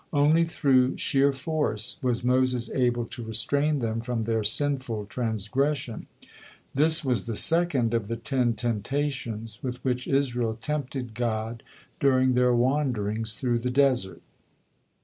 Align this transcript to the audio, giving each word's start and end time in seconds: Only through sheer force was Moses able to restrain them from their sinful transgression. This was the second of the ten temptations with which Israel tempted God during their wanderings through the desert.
Only 0.13 0.45
through 0.45 0.97
sheer 0.97 1.31
force 1.31 1.99
was 2.01 2.23
Moses 2.23 2.71
able 2.71 3.05
to 3.05 3.21
restrain 3.23 3.77
them 3.77 4.01
from 4.01 4.23
their 4.23 4.43
sinful 4.43 5.05
transgression. 5.05 6.07
This 6.73 7.05
was 7.05 7.27
the 7.27 7.35
second 7.35 7.93
of 7.93 8.07
the 8.07 8.15
ten 8.17 8.55
temptations 8.55 9.61
with 9.61 9.83
which 9.85 10.07
Israel 10.07 10.57
tempted 10.59 11.13
God 11.13 11.61
during 11.99 12.33
their 12.33 12.55
wanderings 12.55 13.35
through 13.35 13.59
the 13.59 13.69
desert. 13.69 14.23